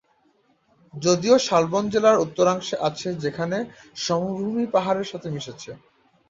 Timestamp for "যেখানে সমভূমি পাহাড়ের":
3.23-5.07